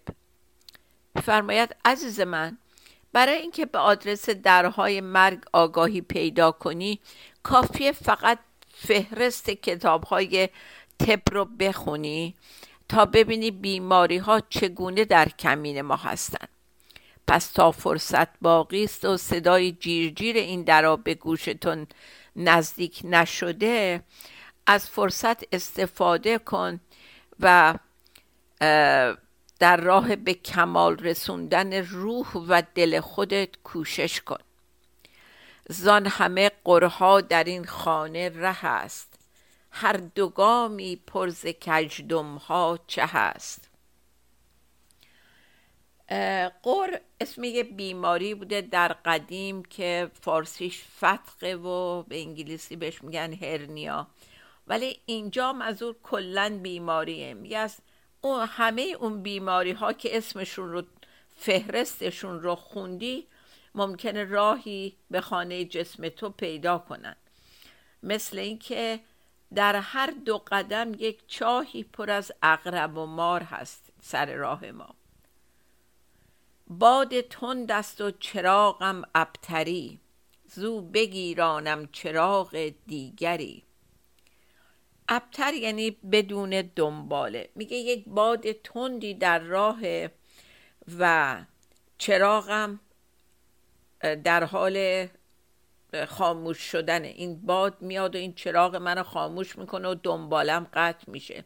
فرماید 1.23 1.75
عزیز 1.85 2.19
من 2.19 2.57
برای 3.15 3.35
اینکه 3.35 3.65
به 3.65 3.79
آدرس 3.79 4.29
درهای 4.29 5.01
مرگ 5.01 5.39
آگاهی 5.53 6.01
پیدا 6.01 6.51
کنی 6.51 6.99
کافیه 7.43 7.91
فقط 7.91 8.39
فهرست 8.73 9.49
کتاب 9.49 10.03
های 10.03 10.49
طب 10.97 11.21
رو 11.31 11.45
بخونی 11.45 12.35
تا 12.89 13.05
ببینی 13.05 13.51
بیماری 13.51 14.17
ها 14.17 14.41
چگونه 14.49 15.05
در 15.05 15.29
کمین 15.29 15.81
ما 15.81 15.95
هستند 15.95 16.49
پس 17.27 17.47
تا 17.51 17.71
فرصت 17.71 18.39
باقی 18.41 18.83
است 18.83 19.05
و 19.05 19.17
صدای 19.17 19.71
جیرجیر 19.71 20.35
این 20.35 20.63
درا 20.63 20.95
به 20.95 21.13
گوشتون 21.13 21.87
نزدیک 22.35 23.01
نشده 23.03 24.03
از 24.67 24.89
فرصت 24.89 25.53
استفاده 25.53 26.37
کن 26.37 26.79
و 27.39 27.73
در 29.59 29.77
راه 29.77 30.15
به 30.15 30.33
کمال 30.33 30.97
رسوندن 30.97 31.73
روح 31.73 32.31
و 32.33 32.63
دل 32.75 32.99
خودت 32.99 33.49
کوشش 33.63 34.21
کن. 34.21 34.39
زان 35.69 36.07
همه 36.07 36.51
قرها 36.63 37.21
در 37.21 37.43
این 37.43 37.65
خانه 37.65 38.29
ره 38.29 38.65
است. 38.65 39.19
هر 39.71 39.93
دوگامی 39.93 40.95
پرز 40.95 41.45
کجدم 41.45 42.35
ها 42.35 42.79
چه 42.87 43.05
هست. 43.05 43.69
قر 46.63 46.99
اسم 47.21 47.43
یه 47.43 47.63
بیماری 47.63 48.35
بوده 48.35 48.61
در 48.61 48.87
قدیم 48.87 49.63
که 49.63 50.11
فارسیش 50.21 50.83
فتقه 50.83 51.55
و 51.55 52.03
به 52.03 52.19
انگلیسی 52.21 52.75
بهش 52.75 53.03
میگن 53.03 53.33
هرنیا. 53.33 54.07
ولی 54.67 54.99
اینجا 55.05 55.53
مزور 55.53 55.95
کلا 56.03 56.59
بیماریه. 56.63 57.33
میگه 57.33 57.69
اون 58.25 58.47
همه 58.51 58.95
اون 58.99 59.21
بیماری 59.21 59.71
ها 59.71 59.93
که 59.93 60.17
اسمشون 60.17 60.71
رو 60.71 60.83
فهرستشون 61.35 62.41
رو 62.41 62.55
خوندی 62.55 63.27
ممکنه 63.75 64.23
راهی 64.23 64.97
به 65.11 65.21
خانه 65.21 65.65
جسم 65.65 66.09
تو 66.09 66.29
پیدا 66.29 66.77
کنن. 66.77 67.15
مثل 68.03 68.39
اینکه 68.39 68.99
در 69.55 69.75
هر 69.75 70.13
دو 70.25 70.37
قدم 70.37 70.91
یک 70.97 71.27
چاهی 71.27 71.83
پر 71.83 72.11
از 72.11 72.31
اغرب 72.41 72.97
و 72.97 73.05
مار 73.05 73.43
هست 73.43 73.89
سر 74.01 74.33
راه 74.33 74.71
ما. 74.71 74.95
باد 76.67 77.21
تند 77.21 77.71
است 77.71 78.01
و 78.01 78.11
چراغم 78.11 79.01
ابتری. 79.15 79.99
زو 80.47 80.81
بگیرانم 80.81 81.87
چراغ 81.91 82.73
دیگری. 82.87 83.64
ابتر 85.09 85.53
یعنی 85.53 85.91
بدون 85.91 86.69
دنباله. 86.75 87.49
میگه 87.55 87.77
یک 87.77 88.03
باد 88.07 88.51
تندی 88.51 89.13
در 89.13 89.39
راه 89.39 89.79
و 90.99 91.37
چراغم 91.97 92.79
در 94.23 94.43
حال 94.43 95.07
خاموش 96.07 96.57
شدن. 96.57 97.03
این 97.03 97.45
باد 97.45 97.81
میاد 97.81 98.15
و 98.15 98.17
این 98.17 98.33
چراغ 98.33 98.75
منو 98.75 99.03
خاموش 99.03 99.57
می‌کنه 99.57 99.87
و 99.87 99.95
دنبالم 100.03 100.67
قطع 100.73 101.11
میشه. 101.11 101.43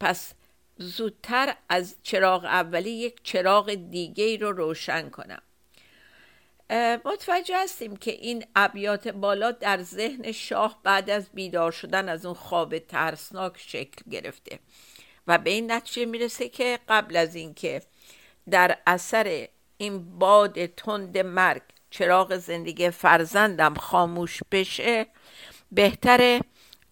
پس 0.00 0.34
زودتر 0.76 1.56
از 1.68 1.96
چراغ 2.02 2.44
اولی 2.44 2.90
یک 2.90 3.20
چراغ 3.22 3.74
دیگه 3.74 4.36
رو 4.36 4.52
روشن 4.52 5.10
کنم. 5.10 5.42
متوجه 7.04 7.62
هستیم 7.62 7.96
که 7.96 8.10
این 8.10 8.44
ابیات 8.56 9.08
بالا 9.08 9.50
در 9.50 9.82
ذهن 9.82 10.32
شاه 10.32 10.80
بعد 10.82 11.10
از 11.10 11.30
بیدار 11.34 11.72
شدن 11.72 12.08
از 12.08 12.26
اون 12.26 12.34
خواب 12.34 12.78
ترسناک 12.78 13.52
شکل 13.56 14.10
گرفته 14.10 14.58
و 15.26 15.38
به 15.38 15.50
این 15.50 15.72
نتیجه 15.72 16.06
می‌رسه 16.06 16.48
که 16.48 16.78
قبل 16.88 17.16
از 17.16 17.34
اینکه 17.34 17.82
در 18.50 18.78
اثر 18.86 19.48
این 19.78 20.18
باد 20.18 20.66
تند 20.66 21.18
مرگ 21.18 21.62
چراغ 21.90 22.36
زندگی 22.36 22.90
فرزندم 22.90 23.74
خاموش 23.74 24.40
بشه 24.52 25.06
بهتره 25.72 26.40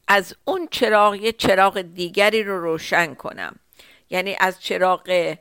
از 0.09 0.35
اون 0.45 0.69
چراغ 0.71 1.15
یه 1.15 1.33
چراغ 1.33 1.81
دیگری 1.81 2.43
رو 2.43 2.61
روشن 2.61 3.15
کنم. 3.15 3.57
یعنی 4.11 4.37
از 4.41 4.63
چراغ 4.63 5.37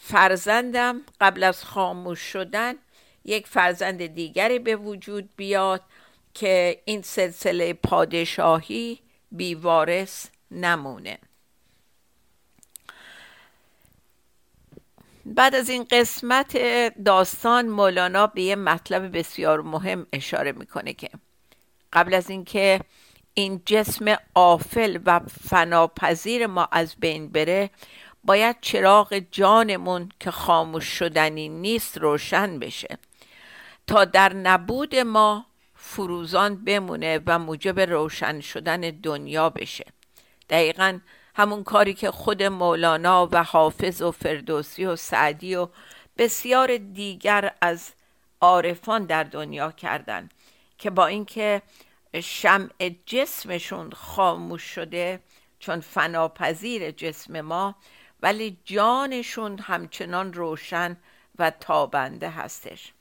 فرزندم 0.00 1.00
قبل 1.20 1.42
از 1.42 1.64
خاموش 1.64 2.20
شدن 2.20 2.74
یک 3.24 3.46
فرزند 3.46 4.06
دیگری 4.06 4.58
به 4.58 4.76
وجود 4.76 5.28
بیاد 5.36 5.82
که 6.34 6.82
این 6.84 7.02
سلسله 7.02 7.72
پادشاهی 7.72 9.00
بیوارث 9.32 10.26
نمونه. 10.50 11.18
بعد 15.26 15.54
از 15.54 15.68
این 15.68 15.84
قسمت 15.90 16.56
داستان 17.04 17.68
مولانا 17.68 18.26
به 18.26 18.42
یه 18.42 18.56
مطلب 18.56 19.18
بسیار 19.18 19.60
مهم 19.60 20.06
اشاره 20.12 20.52
می‌کنه 20.52 20.92
که 20.92 21.08
قبل 21.92 22.14
از 22.14 22.30
اینکه 22.30 22.80
این 23.34 23.62
جسم 23.66 24.16
آفل 24.34 24.98
و 25.06 25.20
فناپذیر 25.48 26.46
ما 26.46 26.68
از 26.72 26.94
بین 27.00 27.28
بره 27.28 27.70
باید 28.24 28.56
چراغ 28.60 29.22
جانمون 29.30 30.08
که 30.20 30.30
خاموش 30.30 30.84
شدنی 30.84 31.48
نیست 31.48 31.98
روشن 31.98 32.58
بشه. 32.58 32.98
تا 33.86 34.04
در 34.04 34.32
نبود 34.32 34.96
ما 34.96 35.46
فروزان 35.74 36.64
بمونه 36.64 37.20
و 37.26 37.38
موجب 37.38 37.80
روشن 37.80 38.40
شدن 38.40 38.80
دنیا 38.80 39.50
بشه. 39.50 39.84
دقیقا 40.50 40.98
همون 41.34 41.64
کاری 41.64 41.94
که 41.94 42.10
خود 42.10 42.42
مولانا 42.42 43.28
و 43.32 43.44
حافظ 43.44 44.02
و 44.02 44.10
فردوسی 44.10 44.84
و 44.84 44.96
سعدی 44.96 45.54
و 45.54 45.68
بسیار 46.18 46.76
دیگر 46.76 47.54
از 47.60 47.92
عارفان 48.40 49.04
در 49.04 49.24
دنیا 49.24 49.72
کردن 49.72 50.28
که 50.78 50.90
با 50.90 51.06
اینکه 51.06 51.62
شمع 52.22 52.90
جسمشون 53.06 53.90
خاموش 53.90 54.62
شده 54.62 55.20
چون 55.58 55.80
فناپذیر 55.80 56.90
جسم 56.90 57.40
ما 57.40 57.74
ولی 58.22 58.58
جانشون 58.64 59.58
همچنان 59.58 60.32
روشن 60.32 60.96
و 61.38 61.50
تابنده 61.50 62.30
هستش. 62.30 62.92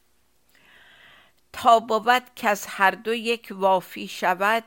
تا 1.54 1.80
بود 1.80 2.24
که 2.36 2.50
از 2.50 2.66
هر 2.68 2.92
دو 2.92 3.14
یک 3.14 3.48
وافی 3.52 4.08
شود 4.08 4.64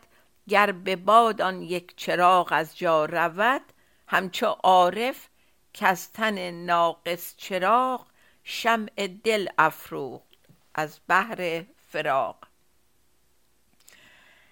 گر 0.48 0.72
به 0.72 0.96
باد 0.96 1.42
آن 1.42 1.62
یک 1.62 1.96
چراغ 1.96 2.48
از 2.50 2.78
جا 2.78 3.04
رود 3.04 3.62
همچو 4.08 4.46
عارف 4.46 5.28
که 5.72 5.86
از 5.86 6.12
تن 6.12 6.50
ناقص 6.50 7.34
چراغ 7.36 8.06
شمع 8.44 9.06
دل 9.24 9.48
افروخت 9.58 10.38
از 10.74 11.00
بحر 11.08 11.64
فراق 11.88 12.36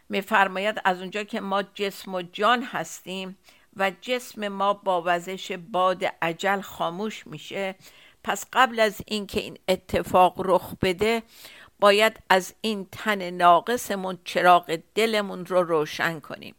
میفرماید 0.08 0.80
از 0.84 1.00
اونجا 1.00 1.22
که 1.22 1.40
ما 1.40 1.62
جسم 1.62 2.14
و 2.14 2.22
جان 2.22 2.62
هستیم 2.62 3.38
و 3.76 3.92
جسم 4.00 4.48
ما 4.48 4.74
با 4.74 5.02
وزش 5.06 5.52
باد 5.52 6.04
عجل 6.22 6.60
خاموش 6.60 7.26
میشه 7.26 7.74
پس 8.24 8.46
قبل 8.52 8.80
از 8.80 9.02
اینکه 9.06 9.40
این 9.40 9.58
اتفاق 9.68 10.34
رخ 10.38 10.74
بده 10.82 11.22
باید 11.84 12.20
از 12.28 12.54
این 12.60 12.86
تن 12.92 13.30
ناقصمون 13.30 14.18
چراغ 14.24 14.78
دلمون 14.94 15.46
رو 15.46 15.62
روشن 15.62 16.20
کنیم 16.20 16.54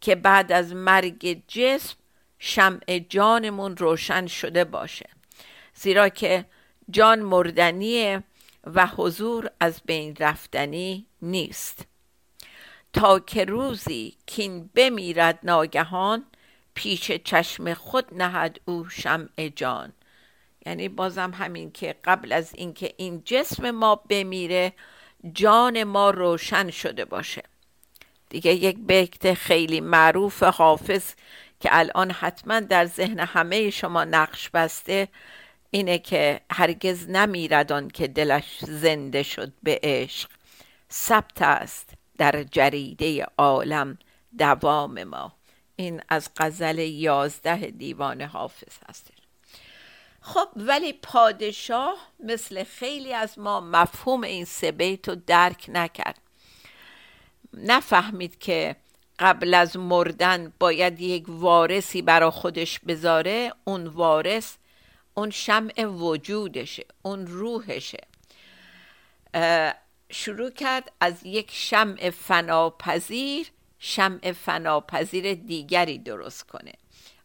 که 0.00 0.14
بعد 0.14 0.52
از 0.52 0.74
مرگ 0.74 1.42
جسم 1.48 1.96
شمع 2.38 2.98
جانمون 3.08 3.76
روشن 3.76 4.26
شده 4.26 4.64
باشه. 4.64 5.08
زیرا 5.74 6.08
که 6.08 6.44
جان 6.90 7.18
مردنیه 7.18 8.22
و 8.66 8.86
حضور 8.86 9.50
از 9.60 9.80
بین 9.86 10.16
رفتنی 10.20 11.06
نیست. 11.22 11.86
تا 12.92 13.18
که 13.18 13.44
روزی 13.44 14.16
کین 14.26 14.70
بمیرد 14.74 15.38
ناگهان 15.42 16.24
پیش 16.74 17.12
چشم 17.12 17.74
خود 17.74 18.14
نهد 18.14 18.60
او 18.64 18.88
شمع 18.88 19.48
جان. 19.56 19.92
یعنی 20.66 20.88
بازم 20.88 21.30
همین 21.30 21.72
که 21.72 21.94
قبل 22.04 22.32
از 22.32 22.54
اینکه 22.54 22.94
این 22.96 23.22
جسم 23.24 23.70
ما 23.70 23.94
بمیره 23.94 24.72
جان 25.32 25.84
ما 25.84 26.10
روشن 26.10 26.70
شده 26.70 27.04
باشه. 27.04 27.42
دیگه 28.28 28.52
یک 28.54 28.78
بیت 28.78 29.34
خیلی 29.34 29.80
معروف 29.80 30.42
حافظ 30.42 31.14
که 31.60 31.68
الان 31.72 32.10
حتما 32.10 32.60
در 32.60 32.86
ذهن 32.86 33.20
همه 33.20 33.70
شما 33.70 34.04
نقش 34.04 34.50
بسته 34.50 35.08
اینه 35.70 35.98
که 35.98 36.40
هرگز 36.50 37.08
نمیردان 37.08 37.88
که 37.88 38.08
دلش 38.08 38.64
زنده 38.64 39.22
شد 39.22 39.52
به 39.62 39.80
عشق. 39.82 40.30
ثبت 40.92 41.42
است 41.42 41.90
در 42.18 42.42
جریده 42.42 43.26
عالم 43.38 43.98
دوام 44.38 45.04
ما. 45.04 45.32
این 45.76 46.02
از 46.08 46.30
غزل 46.36 46.78
یازده 46.78 47.56
دیوان 47.56 48.22
حافظ 48.22 48.78
هستش 48.88 49.15
خب 50.26 50.48
ولی 50.56 50.92
پادشاه 50.92 51.96
مثل 52.20 52.64
خیلی 52.64 53.14
از 53.14 53.38
ما 53.38 53.60
مفهوم 53.60 54.22
این 54.22 54.44
سه 54.44 54.72
بیت 54.72 55.08
رو 55.08 55.14
درک 55.14 55.64
نکرد. 55.68 56.18
نفهمید 57.54 58.38
که 58.38 58.76
قبل 59.18 59.54
از 59.54 59.76
مردن 59.76 60.52
باید 60.58 61.00
یک 61.00 61.24
وارثی 61.28 62.02
برا 62.02 62.30
خودش 62.30 62.78
بذاره 62.78 63.52
اون 63.64 63.86
وارث 63.86 64.54
اون 65.14 65.30
شمع 65.30 65.84
وجودشه 65.84 66.86
اون 67.02 67.26
روحشه. 67.26 68.06
شروع 70.10 70.50
کرد 70.50 70.92
از 71.00 71.26
یک 71.26 71.50
شمع 71.52 72.10
فناپذیر 72.10 73.46
شمع 73.78 74.32
فناپذیر 74.32 75.34
دیگری 75.34 75.98
درست 75.98 76.42
کنه. 76.42 76.72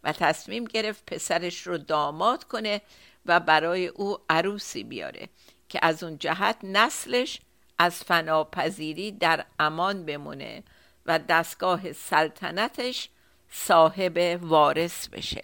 و 0.03 0.13
تصمیم 0.13 0.65
گرفت 0.65 1.13
پسرش 1.13 1.67
رو 1.67 1.77
داماد 1.77 2.43
کنه 2.43 2.81
و 3.25 3.39
برای 3.39 3.87
او 3.87 4.17
عروسی 4.29 4.83
بیاره 4.83 5.29
که 5.69 5.79
از 5.81 6.03
اون 6.03 6.17
جهت 6.17 6.57
نسلش 6.63 7.39
از 7.77 8.03
فناپذیری 8.03 9.11
در 9.11 9.45
امان 9.59 10.05
بمونه 10.05 10.63
و 11.05 11.19
دستگاه 11.19 11.93
سلطنتش 11.93 13.09
صاحب 13.51 14.39
وارث 14.41 15.07
بشه. 15.07 15.43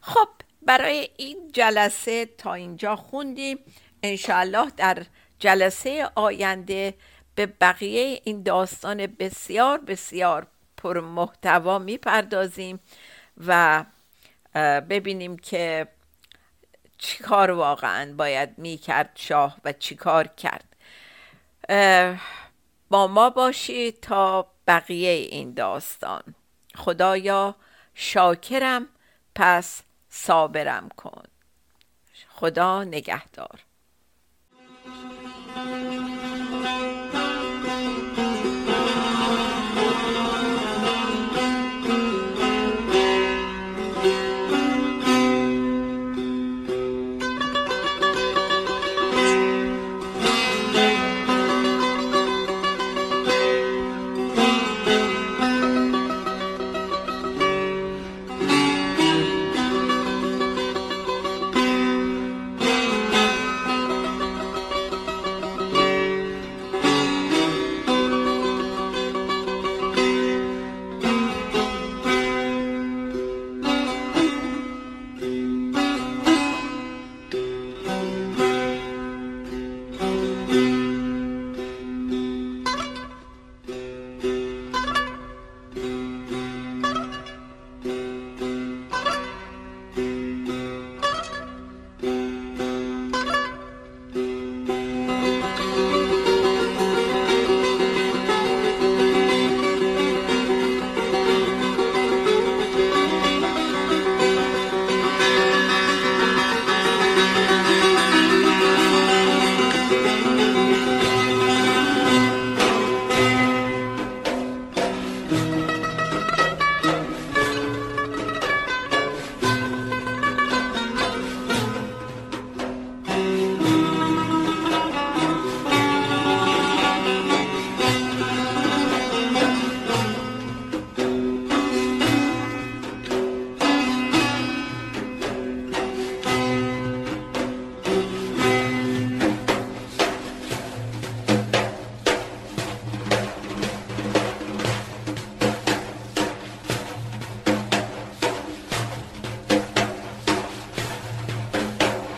خب 0.00 0.28
برای 0.62 1.08
این 1.16 1.50
جلسه 1.52 2.26
تا 2.26 2.54
اینجا 2.54 2.96
خوندیم. 2.96 3.58
انشاءالله 4.02 4.70
در 4.76 5.06
جلسه 5.38 6.10
آینده 6.14 6.94
به 7.34 7.46
بقیه 7.46 8.20
این 8.24 8.42
داستان 8.42 9.06
بسیار 9.06 9.78
بسیار 9.78 10.46
پر 10.76 11.00
محتوا 11.00 11.78
می‌پردازیم. 11.78 12.80
و 13.46 13.84
ببینیم 14.88 15.36
که 15.36 15.88
چیکار 16.98 17.50
واقعا 17.50 18.14
باید 18.14 18.58
می‌کرد 18.58 19.10
شاه 19.14 19.56
و 19.64 19.72
چیکار 19.72 20.26
کرد. 20.26 20.76
با 22.90 23.06
ما 23.06 23.30
باشید 23.30 24.00
تا 24.00 24.50
بقیه 24.66 25.10
این 25.10 25.54
داستان. 25.54 26.22
خدایا 26.74 27.54
شاکرم 27.94 28.88
پس 29.34 29.82
صابرم 30.08 30.88
کن. 30.88 31.22
خدا 32.28 32.84
نگهدار. 32.84 33.60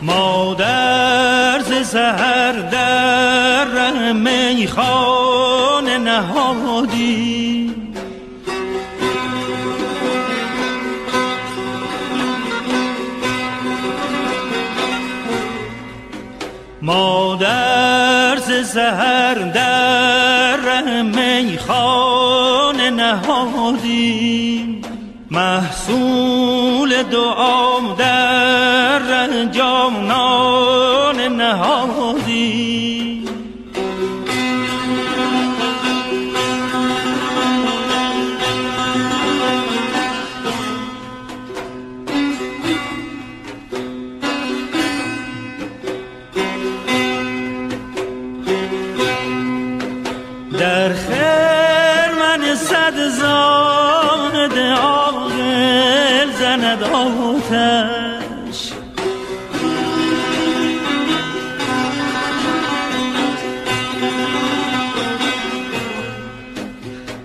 مادر 0.07 1.61
ز 1.61 1.87
سهر 1.87 2.53
در 2.53 3.65
ره 3.65 4.13
میخانه 4.13 5.99
نهادی. 5.99 7.75
مادر 16.83 18.37
ز 18.37 18.69
سهر 18.69 19.35
در 19.35 20.57
ره 20.57 21.03
میخانه 21.03 22.91
نهادی. 22.91 24.83
محصول 25.31 27.03
دعام 27.03 27.95
در 27.95 28.16
صد 52.55 53.09
زاد 53.09 54.59
عاقل 54.59 56.31
زند 56.39 56.83
آتش. 56.83 58.73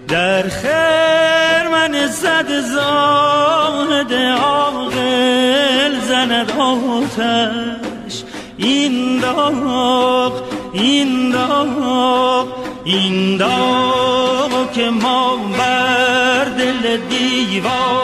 در 0.08 0.50
خیر 0.50 1.70
من 1.72 2.08
صد 2.08 2.60
زاد 2.60 4.14
عاقل 4.14 6.00
زند 6.10 6.52
آتش. 6.60 8.24
این 8.58 9.20
داغ 9.20 10.44
این 10.74 11.32
داغ 11.32 12.48
این 12.86 13.38
داغ. 13.38 13.91
که 14.74 14.90
ما 14.90 15.38
بر 15.58 16.46
دل 16.46 16.98
دیوان 16.98 18.01